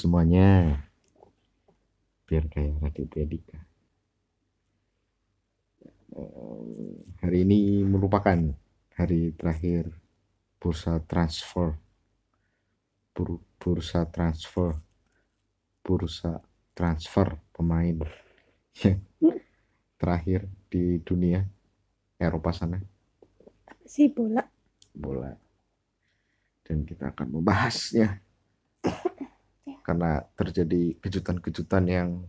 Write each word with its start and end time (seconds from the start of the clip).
semuanya. 0.00 0.80
Biar 2.24 2.48
kayak 2.48 2.80
Raditya 2.80 3.24
Dika. 3.28 3.58
Eh, 6.16 6.96
hari 7.20 7.38
ini 7.44 7.84
merupakan 7.84 8.38
hari 8.96 9.36
terakhir 9.36 9.92
bursa 10.56 11.04
transfer. 11.04 11.76
Bur- 13.12 13.44
bursa 13.60 14.08
transfer. 14.08 14.72
Bursa 15.84 16.40
transfer 16.72 17.36
pemain. 17.52 18.00
terakhir 20.00 20.48
di 20.72 20.96
dunia 21.04 21.44
Eropa 22.16 22.56
sana 22.56 22.80
si 23.84 24.08
bola 24.08 24.40
bola 24.96 25.28
dan 26.64 26.88
kita 26.88 27.12
akan 27.12 27.36
membahasnya 27.36 28.24
karena 29.90 30.22
terjadi 30.38 30.94
kejutan-kejutan 31.02 31.84
yang 31.90 32.22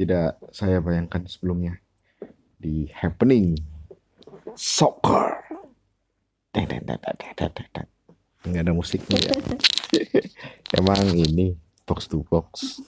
tidak 0.00 0.40
saya 0.48 0.80
bayangkan 0.80 1.28
sebelumnya 1.28 1.76
di 2.56 2.88
happening. 2.88 3.52
Soccer. 4.56 5.44
Deng, 6.56 6.64
deng, 6.72 6.88
deng, 6.88 6.96
deng, 7.04 7.16
deng, 7.20 7.32
deng, 7.36 7.52
deng, 7.52 7.68
deng. 7.76 7.88
nggak 8.48 8.64
ada 8.64 8.72
musiknya 8.72 9.18
ya. 9.20 9.34
Emang 10.80 11.12
ini 11.12 11.52
box 11.84 12.08
to 12.08 12.24
box. 12.32 12.80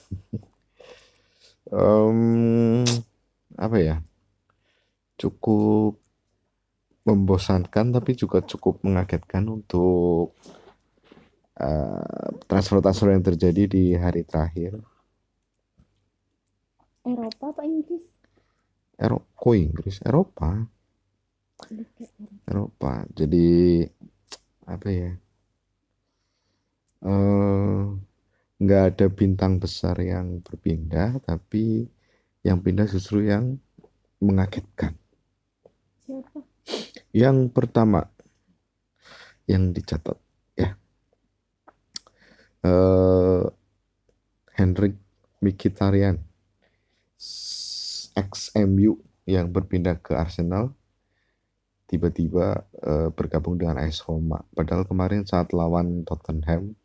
Em, 1.69 2.81
apa 3.61 3.77
ya? 3.77 4.01
Cukup 5.21 6.01
membosankan 7.05 7.93
tapi 7.93 8.17
juga 8.17 8.41
cukup 8.41 8.81
mengagetkan 8.81 9.45
untuk 9.53 10.33
eh, 11.61 12.29
transfer-transfer 12.49 13.13
yang 13.13 13.23
terjadi 13.23 13.63
di 13.69 13.83
hari 13.93 14.25
terakhir 14.25 14.81
Eropa 17.05 17.53
apa 17.53 17.61
Inggris 17.65 18.11
Eropa, 19.01 19.33
kok 19.33 19.55
Inggris, 19.57 19.97
Eropa, 20.05 20.49
Eropa. 22.45 23.01
Jadi 23.17 23.81
apa 24.69 24.87
ya? 24.93 25.11
Eh, 27.01 27.81
nggak 28.61 28.83
ada 28.93 29.05
bintang 29.09 29.57
besar 29.57 29.97
yang 30.05 30.45
berpindah, 30.45 31.17
tapi 31.25 31.89
yang 32.45 32.61
pindah 32.61 32.85
justru 32.85 33.25
yang 33.25 33.57
mengagetkan. 34.21 34.93
siapa 36.05 36.45
Yang 37.09 37.49
pertama 37.49 38.05
yang 39.49 39.73
dicatat 39.73 40.21
eh 42.61 43.43
Henrik 44.57 44.95
Mkhitaryan, 45.41 46.21
ex 48.13 48.31
MU 48.53 49.01
yang 49.25 49.49
berpindah 49.49 49.97
ke 49.97 50.13
Arsenal, 50.13 50.75
tiba-tiba 51.89 52.65
eh, 52.81 53.09
bergabung 53.09 53.57
dengan 53.57 53.81
AS 53.81 54.05
Roma. 54.05 54.45
Padahal 54.53 54.85
kemarin 54.85 55.25
saat 55.25 55.49
lawan 55.51 56.05
Tottenham 56.05 56.77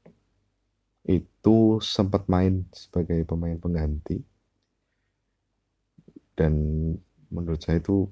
itu 1.06 1.78
sempat 1.78 2.26
main 2.26 2.66
sebagai 2.74 3.22
pemain 3.22 3.54
pengganti 3.54 4.18
dan 6.36 6.52
menurut 7.32 7.62
saya 7.62 7.78
itu 7.78 8.10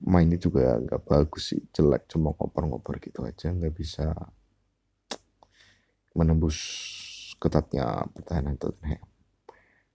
mainnya 0.00 0.40
juga 0.40 0.80
nggak 0.80 1.04
bagus 1.04 1.54
sih 1.54 1.60
jelek 1.70 2.08
cuma 2.08 2.32
ngoper-ngoper 2.34 2.96
gitu 2.98 3.22
aja 3.28 3.52
nggak 3.52 3.76
bisa 3.76 4.16
menembus 6.14 6.58
ketatnya 7.40 8.06
pertahanan 8.12 8.58
Tottenham. 8.58 9.02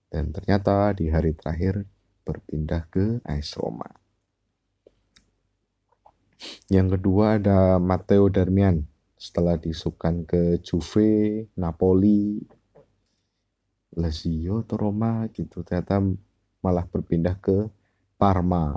Dan 0.10 0.32
ternyata 0.32 0.96
di 0.96 1.12
hari 1.12 1.36
terakhir 1.36 1.84
berpindah 2.26 2.88
ke 2.90 3.20
AS 3.28 3.54
Roma. 3.60 3.88
Yang 6.68 7.00
kedua 7.00 7.40
ada 7.40 7.78
Matteo 7.78 8.28
Darmian 8.30 8.86
setelah 9.16 9.56
disukan 9.58 10.28
ke 10.28 10.60
Juve, 10.62 11.48
Napoli, 11.56 12.44
Lazio 13.96 14.62
atau 14.62 14.76
Roma 14.76 15.26
gitu. 15.32 15.64
Ternyata 15.64 16.04
malah 16.60 16.86
berpindah 16.86 17.40
ke 17.40 17.72
Parma 18.16 18.76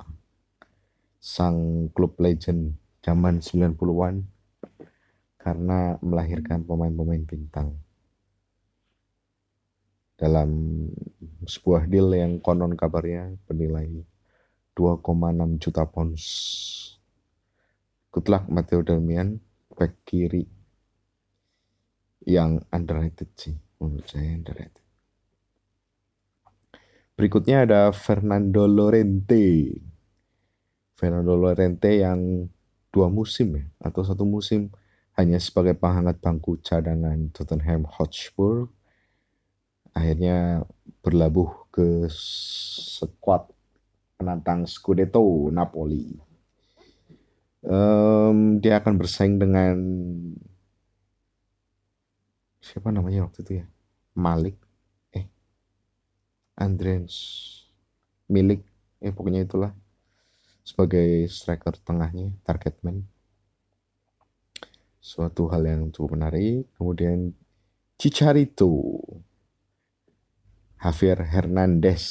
sang 1.19 1.91
klub 1.91 2.15
legend 2.23 2.79
zaman 3.03 3.43
90-an 3.43 4.38
karena 5.49 5.97
melahirkan 6.05 6.61
pemain-pemain 6.61 7.25
bintang 7.25 7.73
dalam 10.21 10.53
sebuah 11.49 11.89
deal 11.89 12.13
yang 12.13 12.37
konon 12.37 12.77
kabarnya 12.77 13.33
bernilai 13.49 14.05
2,6 14.77 15.57
juta 15.57 15.89
pounds. 15.89 16.25
Good 18.13 18.29
luck 18.29 18.45
Matteo 18.53 18.85
Darmian, 18.85 19.41
back 19.73 19.97
kiri 20.05 20.45
yang 22.29 22.61
underrated 22.69 23.33
sih, 23.33 23.57
menurut 23.81 24.05
saya 24.05 24.37
underrated. 24.37 24.85
Berikutnya 27.17 27.65
ada 27.65 27.89
Fernando 27.97 28.69
Llorente. 28.69 29.81
Fernando 30.93 31.41
Llorente 31.41 32.05
yang 32.05 32.53
dua 32.93 33.09
musim 33.09 33.57
ya, 33.57 33.65
atau 33.81 34.05
satu 34.05 34.29
musim 34.29 34.69
hanya 35.19 35.43
sebagai 35.43 35.75
penghangat 35.75 36.23
bangku 36.23 36.63
cadangan 36.63 37.35
Tottenham 37.35 37.91
Hotspur. 37.91 38.71
Akhirnya 39.91 40.63
berlabuh 41.03 41.67
ke 41.75 42.07
skuad 42.07 43.51
penantang 44.15 44.63
Scudetto 44.71 45.51
Napoli. 45.51 46.15
Em, 47.67 48.63
dia 48.63 48.79
akan 48.79 48.95
bersaing 48.95 49.43
dengan 49.43 49.75
siapa 52.63 52.95
namanya 52.95 53.27
waktu 53.27 53.43
itu 53.43 53.53
ya? 53.59 53.67
Malik, 54.15 54.55
eh, 55.11 55.27
Andrens 56.55 57.15
Milik, 58.31 58.63
eh 59.03 59.11
pokoknya 59.11 59.43
itulah 59.43 59.75
sebagai 60.63 61.27
striker 61.27 61.75
tengahnya, 61.83 62.31
target 62.47 62.79
man. 62.87 63.03
Suatu 64.99 65.47
hal 65.51 65.63
yang 65.67 65.83
cukup 65.95 66.19
menarik. 66.19 66.67
Kemudian 66.75 67.33
Chicharito, 67.99 68.99
Javier 70.79 71.19
Hernandez 71.27 72.05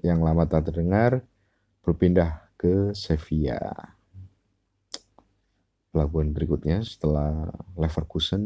yang 0.00 0.24
lama 0.24 0.48
tak 0.48 0.72
terdengar 0.72 1.20
berpindah 1.84 2.48
ke 2.56 2.96
Sevilla. 2.96 3.96
Pelabuhan 5.92 6.32
berikutnya 6.32 6.80
setelah 6.80 7.52
Leverkusen 7.76 8.40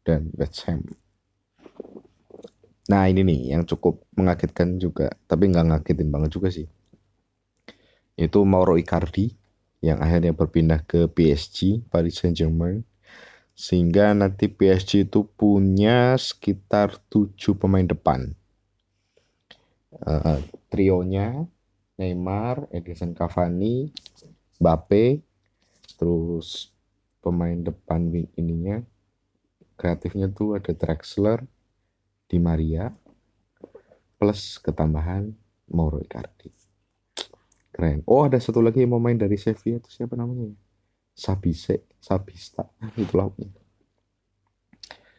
dan 0.00 0.32
West 0.40 0.64
Ham. 0.64 0.80
Nah 2.88 3.04
ini 3.06 3.20
nih 3.20 3.52
yang 3.52 3.68
cukup 3.68 4.00
mengagetkan 4.16 4.80
juga, 4.80 5.12
tapi 5.28 5.52
nggak 5.52 5.68
ngagetin 5.68 6.08
banget 6.08 6.30
juga 6.32 6.48
sih. 6.48 6.64
Itu 8.16 8.48
Mauro 8.48 8.80
Icardi 8.80 9.41
yang 9.82 9.98
akhirnya 9.98 10.32
berpindah 10.32 10.80
ke 10.86 11.10
PSG, 11.10 11.82
Paris 11.90 12.22
Saint-Germain. 12.22 12.86
Sehingga 13.52 14.16
nanti 14.16 14.48
PSG 14.48 15.04
itu 15.10 15.26
punya 15.26 16.16
sekitar 16.16 16.96
7 17.10 17.58
pemain 17.58 17.84
depan. 17.84 18.32
Eh, 19.92 20.40
trionya 20.72 21.44
Neymar, 22.00 22.72
Edison 22.72 23.12
Cavani, 23.12 23.92
Mbappe, 24.56 25.20
terus 26.00 26.72
pemain 27.20 27.54
depan 27.54 28.08
wing 28.08 28.26
ininya 28.40 28.80
kreatifnya 29.76 30.30
tuh 30.30 30.54
ada 30.54 30.70
Drexler, 30.70 31.42
Di 32.30 32.40
Maria, 32.40 32.88
plus 34.16 34.56
ketambahan 34.62 35.34
Mauro 35.68 36.00
Icardi. 36.00 36.61
Keren. 37.72 38.04
Oh 38.04 38.28
ada 38.28 38.36
satu 38.36 38.60
lagi 38.60 38.84
yang 38.84 38.92
mau 38.92 39.02
main 39.02 39.16
dari 39.16 39.40
Sevilla 39.40 39.80
itu 39.80 39.88
siapa 39.88 40.12
namanya? 40.14 40.52
ya? 40.52 40.56
Sabise, 41.12 41.88
Sabista, 42.00 42.68
itulah. 42.96 43.28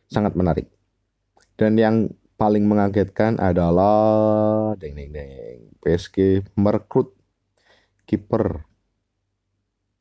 Sangat 0.10 0.34
menarik. 0.38 0.70
Dan 1.54 1.78
yang 1.78 2.10
paling 2.34 2.66
mengagetkan 2.66 3.38
adalah 3.38 4.74
deng 4.78 4.98
deng 4.98 5.14
deng 5.14 5.60
PSG 5.86 6.42
merekrut 6.58 7.14
kiper 8.10 8.66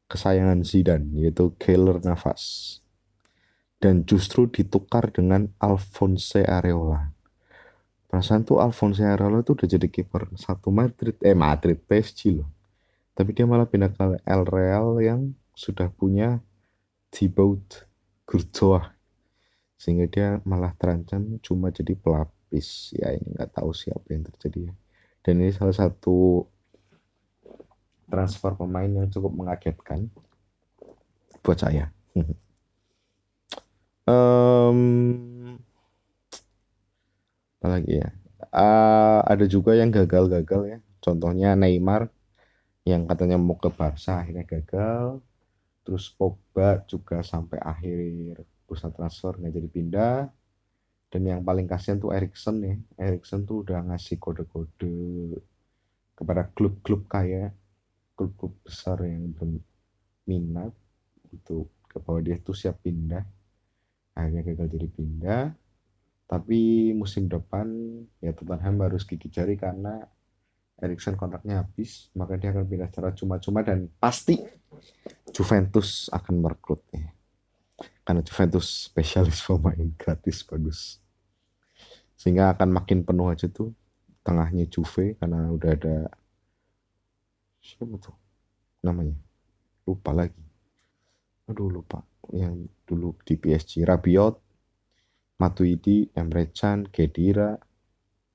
kesayangan 0.09 0.65
Zidane 0.65 1.13
yaitu 1.17 1.53
Keylor 1.61 2.01
Navas 2.05 2.81
dan 3.81 4.03
justru 4.09 4.49
ditukar 4.49 5.13
dengan 5.13 5.51
Alphonse 5.61 6.45
Areola. 6.45 7.12
Perasaan 8.13 8.45
tuh 8.45 8.61
Alphonse 8.61 9.01
Areola 9.09 9.41
tuh 9.41 9.57
udah 9.57 9.65
jadi 9.73 9.89
kiper 9.89 10.29
satu 10.37 10.69
Madrid, 10.69 11.17
eh 11.25 11.33
Madrid 11.33 11.81
PSG 11.81 12.37
loh. 12.37 12.45
Tapi 13.17 13.33
dia 13.33 13.49
malah 13.49 13.65
pindah 13.65 13.89
ke 13.89 14.21
El 14.29 14.45
Real 14.45 15.01
yang 15.01 15.33
sudah 15.57 15.89
punya 15.89 16.45
Thibaut 17.09 17.89
Courtois. 18.29 18.85
Sehingga 19.81 20.05
dia 20.13 20.29
malah 20.45 20.77
terancam 20.77 21.41
cuma 21.41 21.73
jadi 21.73 21.97
pelapis. 21.97 22.93
Ya 23.01 23.17
ini 23.17 23.33
nggak 23.33 23.57
tahu 23.57 23.73
siapa 23.73 24.05
yang 24.13 24.29
terjadi 24.29 24.69
ya. 24.69 24.73
Dan 25.25 25.41
ini 25.41 25.57
salah 25.57 25.73
satu 25.73 26.45
transfer 28.13 28.53
pemain 28.61 28.93
yang 28.93 29.09
cukup 29.09 29.33
mengagetkan 29.33 30.13
buat 31.41 31.57
saya. 31.57 31.89
Um, 34.03 35.32
apalagi 37.63 38.03
ya? 38.03 38.11
Uh, 38.51 39.23
ada 39.23 39.47
juga 39.47 39.79
yang 39.79 39.95
gagal-gagal 39.95 40.63
ya. 40.67 40.79
Contohnya 40.99 41.55
Neymar 41.55 42.11
yang 42.83 43.07
katanya 43.07 43.39
mau 43.39 43.55
ke 43.55 43.71
Barca 43.71 44.19
akhirnya 44.19 44.43
gagal. 44.43 45.23
Terus 45.87 46.11
Pogba 46.11 46.83
juga 46.91 47.23
sampai 47.23 47.63
akhir 47.63 48.43
bursa 48.67 48.91
transfer 48.91 49.39
nggak 49.39 49.55
jadi 49.55 49.69
pindah. 49.71 50.19
Dan 51.07 51.23
yang 51.23 51.47
paling 51.47 51.71
kasihan 51.71 52.03
tuh 52.03 52.11
Erikson 52.11 52.59
ya. 52.67 52.75
Erikson 52.99 53.47
tuh 53.47 53.63
udah 53.63 53.79
ngasih 53.95 54.19
kode-kode 54.19 55.39
kepada 56.19 56.51
klub-klub 56.51 57.07
kaya 57.07 57.55
klub-klub 58.19 58.59
besar 58.67 59.07
yang 59.07 59.31
berminat 59.39 60.75
itu 61.31 61.71
ke 61.87 62.03
bahwa 62.03 62.19
dia 62.27 62.43
tuh 62.43 62.59
siap 62.59 62.83
pindah. 62.83 63.23
Akhirnya 64.19 64.43
gagal 64.51 64.67
jadi 64.67 64.89
pindah 64.91 65.62
tapi 66.33 66.97
musim 66.97 67.29
depan 67.29 67.69
ya 68.25 68.33
Tottenham 68.33 68.81
harus 68.81 69.05
gigi 69.05 69.29
jari 69.29 69.61
karena 69.61 70.01
Erikson 70.81 71.15
kontraknya 71.15 71.61
habis, 71.61 72.09
maka 72.17 72.41
dia 72.41 72.57
akan 72.57 72.65
pindah 72.65 72.89
secara 72.89 73.13
cuma-cuma 73.13 73.61
dan 73.61 73.93
pasti 74.01 74.41
Juventus 75.31 76.09
akan 76.09 76.41
merekrutnya. 76.41 77.13
Karena 78.03 78.25
Juventus 78.25 78.89
spesialis 78.89 79.45
pemain 79.45 79.93
gratis 79.95 80.43
bagus. 80.43 80.99
Sehingga 82.17 82.51
akan 82.57 82.81
makin 82.81 83.05
penuh 83.05 83.29
aja 83.31 83.47
tuh 83.47 83.71
tengahnya 84.25 84.67
Juve 84.73 85.15
karena 85.21 85.53
udah 85.53 85.71
ada 85.71 85.97
siapa 87.63 87.95
tuh 87.99 88.15
namanya 88.83 89.15
lupa 89.87 90.11
lagi 90.15 90.43
aduh 91.51 91.71
lupa 91.71 92.03
yang 92.31 92.71
dulu 92.87 93.19
di 93.27 93.35
PSG 93.35 93.83
Rabiot 93.83 94.52
Matuidi 95.43 96.07
Emre 96.15 96.55
Can 96.55 96.87
Kedira 96.87 97.59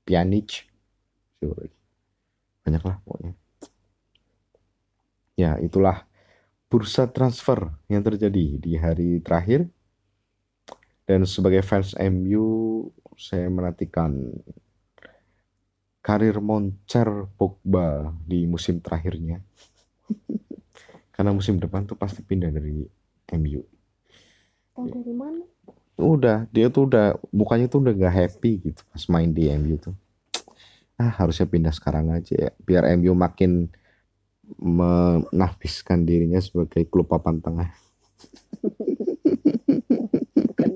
Pjanic 0.03 0.67
banyak 2.67 2.83
lah 2.83 2.99
pokoknya. 3.07 3.33
Ya 5.39 5.55
itulah 5.63 6.03
bursa 6.67 7.07
transfer 7.07 7.71
yang 7.87 8.03
terjadi 8.03 8.59
di 8.59 8.75
hari 8.75 9.23
terakhir. 9.23 9.71
Dan 11.07 11.23
sebagai 11.23 11.63
fans 11.63 11.95
MU 11.95 12.83
saya 13.15 13.47
menantikan 13.47 14.11
karir 16.03 16.43
moncer 16.43 17.07
Pogba 17.39 18.11
di 18.27 18.43
musim 18.43 18.83
terakhirnya. 18.83 19.39
Karena 21.15 21.31
musim 21.31 21.55
depan 21.55 21.87
tuh 21.87 21.95
pasti 21.95 22.19
pindah 22.19 22.51
dari 22.51 22.83
MU 23.39 23.63
Tahu 24.75 24.85
dari 24.91 25.15
mana? 25.15 25.41
Udah 25.97 26.45
dia 26.53 26.69
tuh 26.69 26.85
udah 26.85 27.17
mukanya 27.33 27.65
tuh 27.65 27.81
udah 27.81 27.93
gak 27.97 28.13
happy 28.13 28.69
gitu 28.69 28.81
pas 28.93 29.03
main 29.09 29.29
di 29.33 29.49
MU 29.49 29.81
tuh. 29.81 29.95
Ah 30.97 31.09
harusnya 31.09 31.49
pindah 31.49 31.73
sekarang 31.73 32.13
aja 32.13 32.33
ya 32.37 32.49
biar 32.61 32.85
MU 32.97 33.17
makin 33.17 33.69
menafiskan 34.57 36.05
dirinya 36.07 36.37
sebagai 36.39 36.85
klub 36.85 37.09
papan 37.09 37.41
tengah. 37.41 37.69
Bukan 40.37 40.71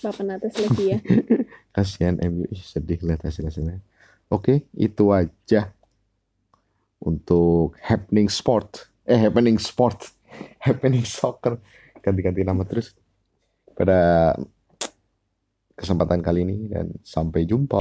papan 0.00 0.26
atas 0.38 0.54
lagi 0.58 0.96
ya. 0.96 0.98
kasihan 1.74 2.18
MU 2.18 2.46
Ih, 2.50 2.62
sedih 2.62 2.98
lihat 3.02 3.22
hasil 3.26 3.46
hasilnya 3.46 3.78
oke 4.30 4.66
itu 4.74 5.04
aja 5.10 5.70
untuk 7.00 7.74
happening 7.80 8.28
sport. 8.28 8.92
Eh 9.08 9.16
happening 9.16 9.56
sport. 9.56 10.12
Happening 10.64 11.02
soccer. 11.02 11.58
Ganti-ganti 12.04 12.44
nama 12.44 12.62
terus. 12.62 12.94
Pada 13.74 14.32
kesempatan 15.80 16.20
kali 16.20 16.44
ini 16.44 16.68
dan 16.68 16.92
sampai 17.00 17.48
jumpa 17.48 17.80